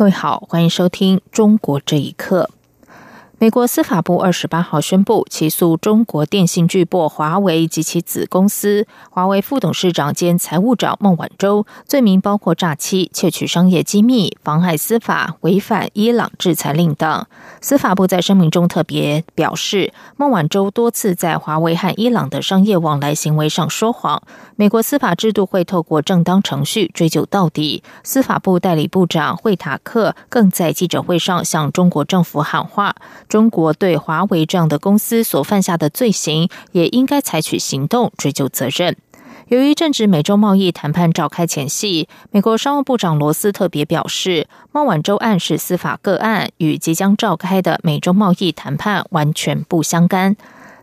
[0.00, 2.48] 各位好，欢迎收听《中国这一刻》。
[3.40, 17.24] 美国司法部二十八号宣布起诉中国电信巨擘华为及其子公司华为副董事长兼财务长孟晚舟，罪名包括诈欺、窃取商业机密、妨碍司法、违反伊朗制裁令等。
[17.62, 24.22] 司法部在声明中特别表示，孟晚舟多次在华为和伊朗的商业往来行为上说谎，
[24.56, 27.82] 美国司法制度会透过正当程序追究到底。
[28.02, 32.94] 司法部代理部长惠塔克更在记者会上向中国政府喊话。
[33.30, 38.96] 中国对华为这样的公司所犯下的罪行，也应该采取行动追究责任。
[39.46, 50.36] 由于正值美洲贸易谈判召开前夕，美国商务部长罗斯特别表示，孟晚舟案是司法个案，与即将召开的美洲贸易谈判完全不相干。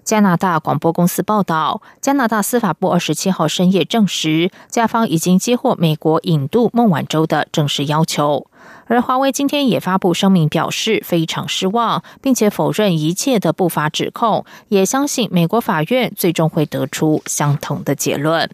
[0.07, 8.47] 加拿大广播公司报道，加拿大司法部二十七号深夜证实，加方已经接获美国引渡孟晚舟的正式要求。
[8.85, 18.49] 而华为今天也发布声明，表示非常失望，并且否认一切的不法指控，也相信美国法院最终会得出相同的结论。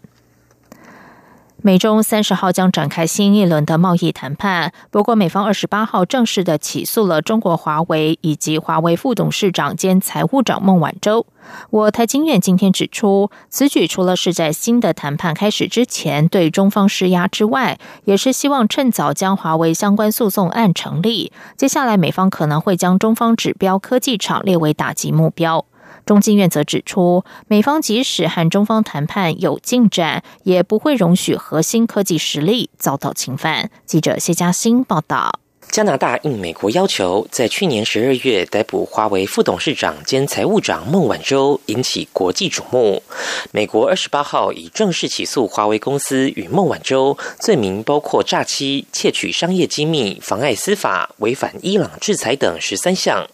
[1.66, 11.24] 美中三十号将展开新一轮的贸易谈判，不过美方二十八号正式的起诉了中国华为以及华为副董事长兼财务长孟晚舟。
[11.70, 21.32] 我台经院今天指出，此举除了是在新的谈判开始之前对中方施压之外，也是希望趁早将华为相关诉讼案成立。
[21.56, 25.64] 接下来美方可能会将中方指标科技厂列为打击目标。
[26.06, 33.70] 中经院则指出，美方即使和中方谈判有进展，也不会容许核心科技实力遭到侵犯。
[33.86, 35.43] 记者谢嘉欣报道。
[35.74, 43.02] 加拿大应美国要求，在去年十二月逮捕华为副董事长兼财务长孟晚舟，引起国际瞩目。
[43.50, 53.26] 美国二十八号已正式起诉华为公司与孟晚舟，罪名包括诈欺、窃取商业机密、妨碍司法、违反伊朗制裁等十三项。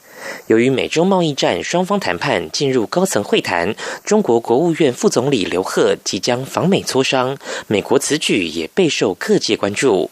[0.46, 7.36] 由于美中贸易战双方谈判进入高层会谈，中国国务院副总理刘鹤即将访美磋商，
[7.66, 10.10] 美国此举也备受各界关注。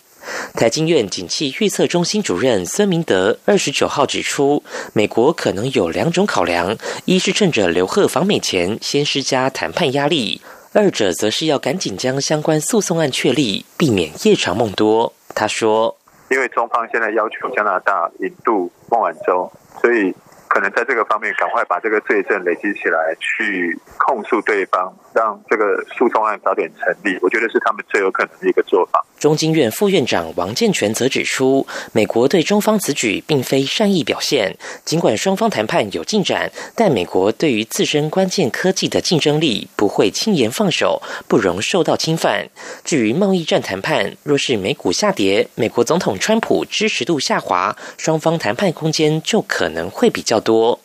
[0.55, 4.63] 台经院景气预测中心主任孙明德二十九号指出，
[4.93, 10.41] 美国可能有两种考量：一是趁着刘鹤访美前先施加谈判压力；
[10.73, 15.13] 二者则是要赶紧将相关诉讼案确立，避免夜长梦多。
[15.35, 15.97] 他说
[16.31, 19.51] ：“因为中方现在要求加拿大引渡孟晚舟。”
[19.81, 20.13] 所以，
[20.49, 24.95] 可能在这个方面，赶快把这个罪证累积起来，去控诉对方。
[25.15, 29.05] 让这个诉讼案早点成立，我觉得是他们最有可能的一个做法。
[29.19, 34.57] 中经院副院长王健全则指出，美国对中方此举并非善意表现。
[34.85, 42.49] 尽管双方谈判有进展，但美国对于自身关键科技的竞争力不会轻言放手，不容受到侵犯。
[42.85, 50.81] 至于贸易战谈判，若是美股下跌，美国总统川普支持度下滑，双方谈判空间就可能会比较多。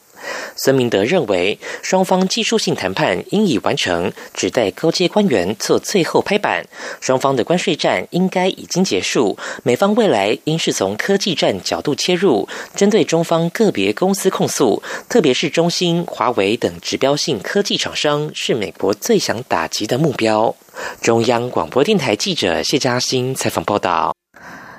[0.55, 6.65] 孙明德认为，双方技术性谈判应已完成，只待高阶官员做最后拍板。
[7.01, 20.55] 双方的关税战应该已经结束，美方未来应是从科技战角度切入，针对中方个别公司控诉，特别是中兴、华为等指标性科技厂商，是美国最想打击的目标。
[21.01, 24.15] 中央广播电台记者谢嘉欣采访报道。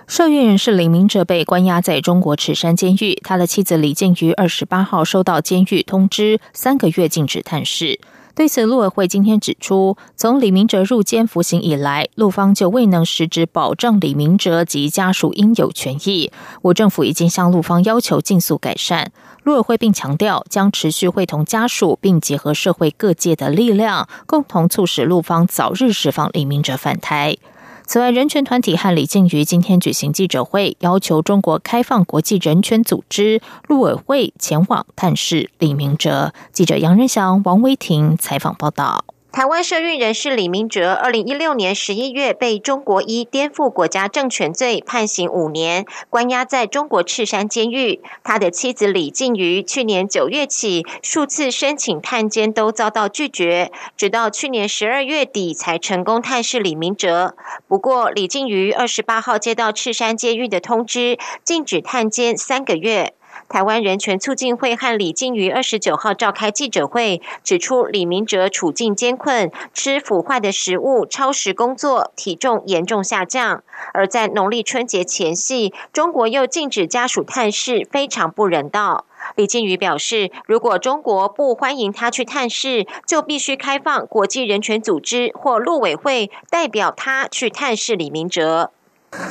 [0.07, 7.99] 受孕人士李明哲被关押在中国赤山监狱，他的妻子李静瑜二十八号收到监狱通知，三个月禁止探视。
[8.35, 16.31] 对此，陆委会今天指出，从李明哲入监服刑以来，陆方就未能实质保障李明哲及家属应有权益。
[16.63, 19.11] 我政府已经向陆方要求尽速改善。
[19.45, 27.37] 陆委会并强调，将持续会同家属，并结合社会各界的力量，共同促使陆方早日释放李明哲返台。
[27.87, 36.33] 此外，人权团体和李静瑜今天举行记者会，要求中国开放国际人权组织、陆委会前往探视李明哲。
[36.53, 39.05] 记者杨仁祥、王威婷采访报道。
[39.35, 48.01] 台湾社运人士李明哲，二零一六年十一月被中国依颠覆国家政权罪判刑五年，关押在中国赤山监狱。
[48.23, 57.35] 他的妻子李静瑜去年九月起数次申请探监都遭到拒绝，直到去年十二月底才成功探视李明哲。
[57.67, 63.15] 不过，李静瑜二十八号接到赤山监狱的通知，禁止探监三个月。
[63.49, 73.63] 台湾人权促进会和李静瑜二十九号召开记者会，指出李明哲处境艰困，吃腐坏的食物、超时工作，体重严重下降。
[73.93, 79.05] 而在农历春节前夕，中国又禁止家属探视，非常不人道。
[79.37, 88.71] 李静瑜表示，如果中国不欢迎他去探视，就必须开放国际人权组织或陆委会代表他去探视李明哲。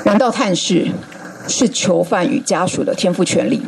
[0.06, 0.88] 难道探视
[1.48, 3.62] 是囚犯与家属的天赋权利？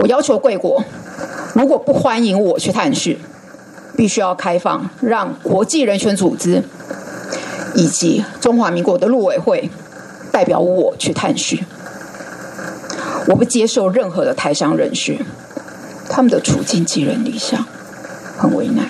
[0.00, 0.84] 我要求贵国，
[1.54, 3.18] 如果不欢迎我去探视，
[3.96, 6.62] 必须要开放，让国际人权组织
[7.74, 9.68] 以及中华民国的陆委会
[10.30, 11.58] 代表我去探视。
[13.26, 15.18] 我不接受任何的台商人士，
[16.08, 17.66] 他们的处境寄人篱下，
[18.38, 18.88] 很为难。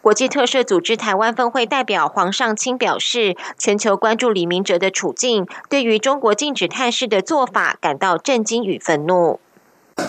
[0.00, 9.38] 国际特赦组织台湾分会代表黄尚清表示，全球关注李明哲的处境，对于中国禁止探视的做法感到震惊与愤怒。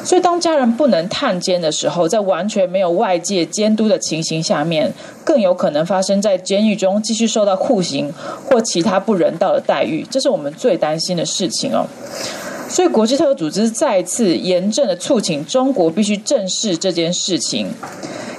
[0.04, 4.94] 所以，当家人不能探监的时候，在完全没有外界监督的情形下面，
[5.24, 8.14] 更有可能发生在监狱中继续受到酷刑
[8.46, 11.86] 或其他不人道的待遇，这是我们最担心的事情哦。
[12.70, 17.68] 所以，国际特赦组织再次严正的促请中国必须正视这件事情。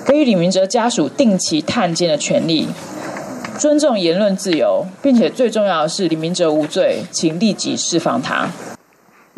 [0.06, 2.67] 给予李明哲家属定期探监的权利，
[3.59, 8.50] 尊重言论自由，并且最重要的是李明哲无罪，请立即释放他。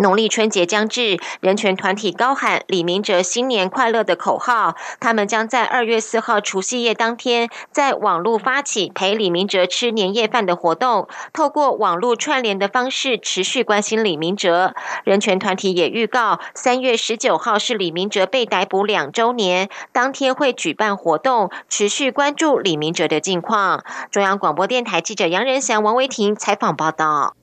[0.00, 4.74] 农历春节将至，人权团体高喊“李明哲新年快乐”的口号。
[4.98, 14.74] 他们将在二月四号除夕夜当天，在网络发起陪李明哲吃年夜饭的活动，透过网络串联的方式持续关心李明哲。
[15.04, 23.84] 人权团体也预告，三月十九号是李明哲被逮捕两周年，当天会举办活动，持续关注李明哲的近况。
[24.10, 27.34] 中央广播电台记者杨仁祥、王维婷采访报道。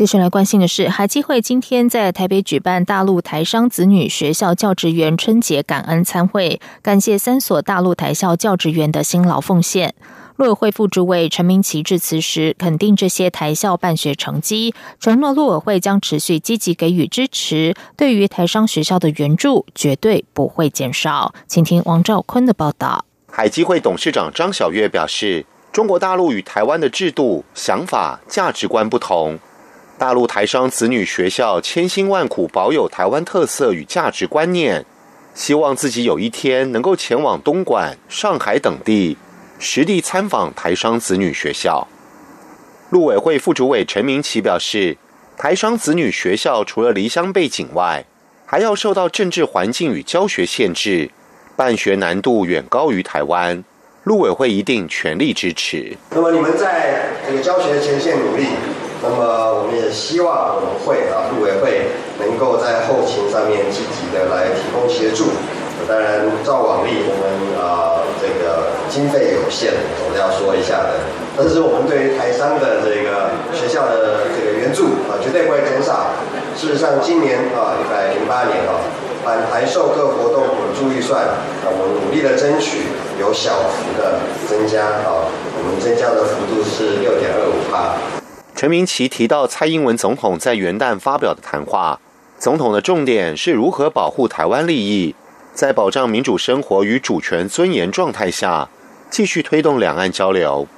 [0.00, 9.94] 接下来关心的是，海基会今天在台北举办大陆台商子女学校教职员春节感恩参会，感谢三所大陆台校教职员的辛劳奉献。
[10.36, 21.34] 陆委会副主委陈明奇致辞时，肯定这些台校办学成绩，承诺陆委会将持续积极给予支持，对于台商学校的援助绝对不会减少。
[21.46, 23.04] 请听王兆坤的报道。
[23.30, 29.38] 海基会董事长张晓月表示，中国大陆与台湾的制度、想法、价值观不同。
[30.00, 34.86] 大陆台商子女学校千辛万苦保有台湾特色与价值观念，
[35.34, 39.18] 希望自己有一天能够前往东莞、上海等地，
[39.58, 41.86] 实地参访台商子女学校。
[42.88, 44.96] 陆委会副主委陈明奇表示，
[45.36, 48.06] 台商子女学校除了离乡背景外，
[48.46, 51.10] 还要受到政治环境与教学限制，
[51.54, 53.62] 办学难度远高于台湾。
[54.04, 55.94] 陆委会一定全力支持。
[56.08, 58.46] 那么你们在这个教学前线努力。
[59.02, 61.88] 那么我们也希望我们会啊，陆委会
[62.20, 65.32] 能够在后勤上面积极的来提供协助。
[65.88, 67.24] 当然，照往例，我们
[67.56, 69.72] 啊这个经费有限，
[70.04, 71.00] 我们要说一下的。
[71.34, 76.12] 但是我们对于台商的这个学校的这个援助啊，绝对不会减少。
[76.54, 78.76] 事实上，今年啊一百零八年啊，
[79.24, 85.24] 反台授课活动补助预算啊，我们努力的争取有小幅的增加啊，
[85.56, 88.19] 我们增加的幅度是六点二五帕。
[88.60, 91.98] 陈明奇提到，蔡英文总统在元旦发表的谈话，
[92.38, 95.14] 总统的重点是如何保护台湾利益，
[95.54, 98.68] 在保障民主生活与主权尊严状态下，
[99.08, 100.68] 继续推动两岸交流。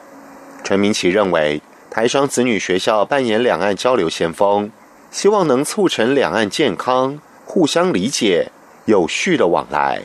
[0.62, 4.70] 陈明奇认为，台商子女学校扮演两岸交流先锋，
[5.10, 8.52] 希望能促成两岸健康、互相理解、
[8.84, 10.02] 有序的往来。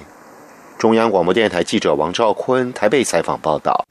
[0.79, 3.85] 中央广播电台记者王兆坤台北采访报道。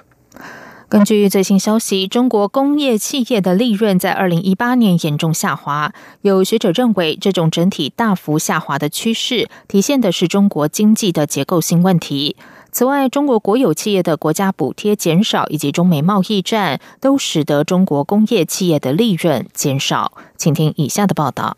[0.89, 5.93] 根据最新消息，中国工业企业的利润在二零一八年严重下滑。
[6.23, 12.37] 有学者认为，这种整体大幅下滑的趋势，体现的是中国经济的结构性问题。
[12.71, 20.13] 此外，中国国有企业的国家补贴减少，以及中美贸易战，都使得中国工业企业的利润减少。
[20.37, 21.57] 请听以下的报道：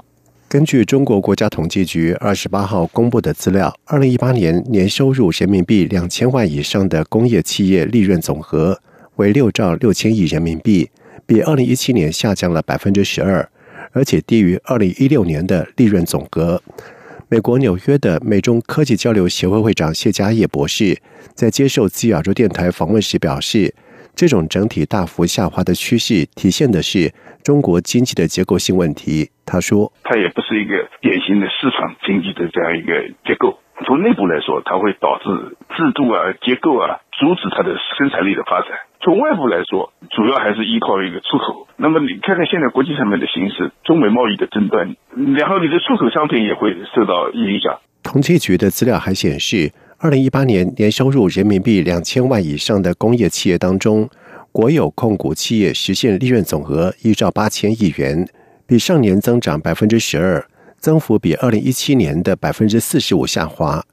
[0.48, 8.80] 根据中国国家统计局二十八号公布的资料，二零一八年年收入人民币两千万以上的工业企业利润总和。
[9.18, 10.88] 为六兆六千亿人民币，
[11.26, 13.48] 比二零一七年下降了百分之十二，
[13.92, 16.62] 而且低于二零一六年的利润总额。
[17.28, 20.96] 美国纽约的美中科技交流协会会长谢家业博士
[21.34, 23.74] 在接受自亚洲电台访问时表示，
[24.14, 29.28] 这种整体大幅下滑的趋势，体现的是中国经济的结构性问题。
[29.44, 32.94] 他说：“它也不是一个典型的市场经济的这样一个
[33.26, 33.58] 结构。
[33.84, 38.70] 从内部来说，它会导致制度啊、结构啊。”阻止它的生产力的发展。
[39.00, 41.68] 从外部来说，主要还是依靠一个出口。
[41.76, 44.96] 那么你看看现在国际上面的形势，中美贸易的争端，
[45.36, 47.78] 然后你的出口商品也会受到影响。
[48.02, 54.08] 统计局的资料还显示，二零一八年年收入人民币两千万以上的工业企业当中，
[54.50, 58.26] 国有控股企业实现利润总额一兆八千亿元，
[58.66, 60.44] 比上年增长百分之十二，
[60.76, 63.84] 增幅比二零一七年的百分之四十五下滑。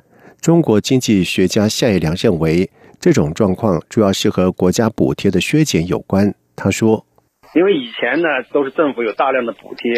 [0.41, 2.67] 中国经济学家夏一良认为。
[3.05, 6.33] 这种状况主要是和国家补贴的削减有关。
[6.55, 7.05] 他说
[7.53, 9.93] ：“因为以前呢都是政府有大量的补贴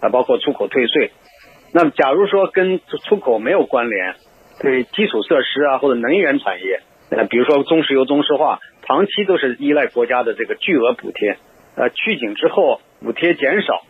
[0.00, 1.10] 啊，包括出口退税。
[1.72, 4.14] 那么假如说跟出口没有关联，
[4.60, 11.38] 对基础设施啊或者能源产业，呃，比如说中石油、中石化，长期都是依赖国家的这个巨额补贴。
[11.76, 13.80] 呃，去景之后补贴减少，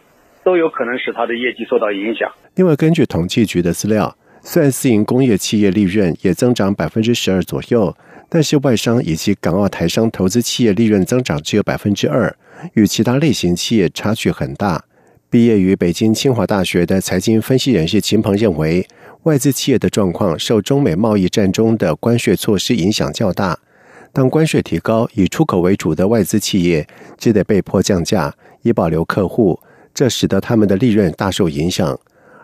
[0.44, 2.30] 都有可能使它的业绩受到影响。
[2.54, 7.92] 因为根据统计局的资料，虽然私营工业企业利润也增长百分之十二左右。”
[8.32, 12.34] 但是外商以及港澳台商投资企业利润增长只有百分之二，
[12.74, 14.84] 与其他类型企业差距很大。
[15.28, 18.86] 毕业于北京清华大学的财经分析人士秦鹏认为，
[19.24, 23.58] 外资企业的状况受中美贸易战中的关税措施影响较大。
[24.12, 26.86] 当关税提高，以出口为主的外资企业
[27.18, 29.58] 只得被迫降价以保留客户，
[29.92, 31.98] 这使得他们的利润大受影响。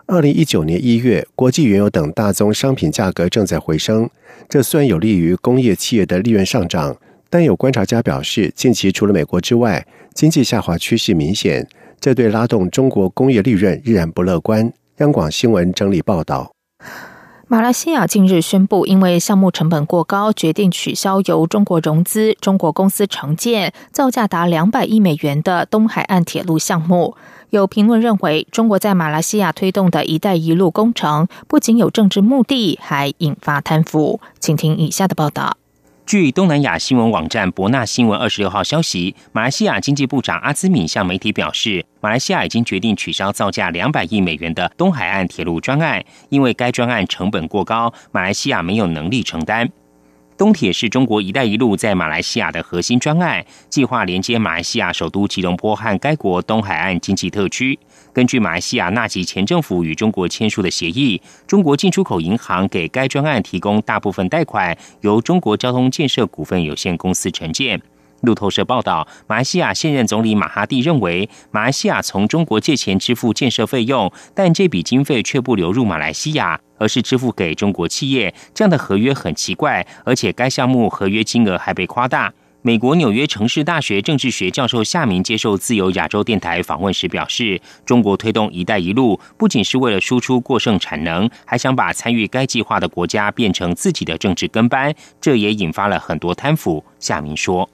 [0.09, 4.09] 二零一九年一月，国际原油等大宗商品价格正在回升，
[4.47, 6.95] 这虽然有利于工业企业的利润上涨，
[7.29, 11.67] 但有观察家表示，近期除了美国之外，经济下滑趋势明显，
[11.99, 14.71] 这对拉动中国工业利润依然不乐观。
[14.99, 16.53] 央广新闻整理报道。
[17.49, 27.15] 马来西亚近日宣布，因为项目成本过高，决定取消由中国融资、中国公司承建、造价达两百亿美元的东海岸铁路项目。
[27.51, 34.19] 有评论认为，中国在马来西亚推动的一带一路工程不仅有政治目的，还引发贪腐。
[34.41, 35.55] 请听以下的报道。
[36.07, 49.69] 据东南亚新闻网站博纳新闻二十六号消息，马来西亚经济部长阿兹敏向媒体表示，马来西亚已经决定取消造价两百亿美元的东海岸铁路专案，因为该专案成本过高，马来西亚没有能力承担。
[50.37, 57.77] 东铁是中国“一带一路”在马来西亚的核心专案，计划连接马来西亚首都吉隆坡和该国东海岸经济特区。
[58.17, 67.79] 根据马来西亚纳吉前政府与中国签署的协议，中国进出口银行给该专案提供大部分贷款，由中国交通建设股份有限公司承建。
[68.21, 78.33] 路透社报道，马来西亚现任总理马哈蒂认为，马来西亚从中国借钱支付建设费用，但这笔经费却不流入马来西亚，而是支付给中国企业。
[78.51, 82.33] 这样的合约很奇怪，而且该项目合约金额还被夸大。
[82.63, 96.83] 美国纽约城市大学政治学教授夏明接受自由亚洲电台访问时表示，中国推动“一带一路”不仅是为了输出过剩产能，还想把参与该计划的国家变成自己的政治跟班，这也引发了很多贪腐。
[96.99, 97.69] 夏明说。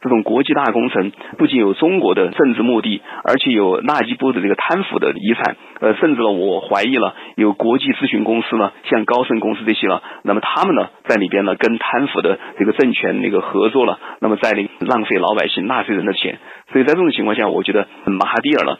[0.00, 5.56] 这种国际大工程不仅有中国的政治目的，而且有纳吉布的这个贪腐的遗产。
[5.80, 16.38] 呃，甚至呢，我怀疑了有国际咨询公司呢，像高盛公司这些了，那么他们呢，在里边呢，跟贪腐的这个政权那个合作了，那么在浪费老百姓纳税人的钱。
[16.72, 18.78] 所以在这种情况下，我觉得马哈蒂尔呢，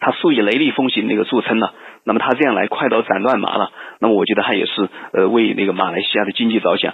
[0.00, 1.70] 他素以雷厉风行那个著称呢，
[2.04, 3.70] 那么他这样来快刀斩乱麻了，
[4.00, 6.92] 那么我觉得他也是呃为那个马来西亚的经济着想。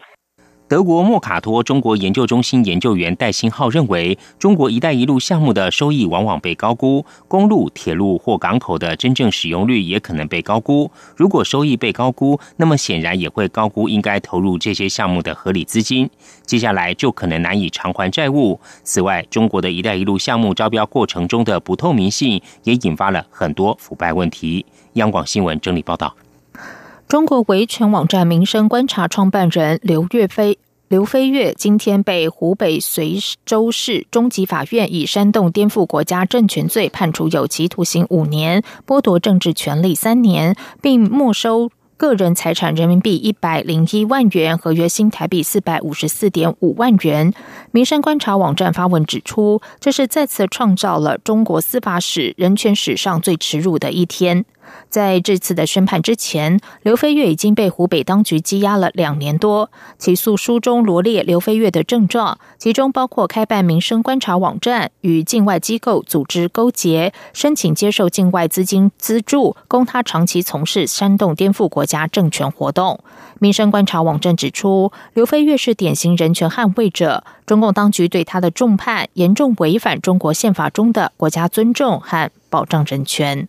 [0.71, 10.89] 德国莫卡托中国研究中心研究员戴新浩认为，中国“一带一路”项目的收益往往被高估，公路、铁路或港口的真正使用率也可能被高估。
[11.17, 16.09] 如果收益被高估，那么显然也会高估应该投入这些项目的合理资金，
[16.47, 18.61] 接下来就可能难以偿还债务。
[18.85, 24.65] 此外，中国的一带一路项目招标过程中的不透明性，也引发了很多腐败问题。
[24.93, 26.15] 央广新闻整理报道。
[27.11, 41.73] 中国维权网站民生观察创办人刘岳飞、刘飞跃今天被湖北随州市中级法院以煽动颠覆国家政权罪判处有期徒刑五年，剥夺政治权利三年，并没收。
[41.97, 47.35] 个人财产人民币一百零一万元，合约新台币四百五十四点五万元。
[47.73, 54.45] 民生观察网站发文指出，这是再次创造了中国司法史人权史上最耻辱的一天。
[54.89, 59.71] 在这次的宣判之前，刘飞跃已经被湖北当局羁押了两年多。
[59.99, 73.01] 起诉书中罗列刘飞跃的症状，其中包括开办民生观察网站、与境外机构组织勾结、申请接受境外资金资助，供他长期从事煽动颠覆国家政权活动。
[73.39, 83.49] 民生观察网站指出，刘飞跃是典型人权捍卫者，中共当局对他的重判严重违反中国宪法中的国家尊重和保障人权。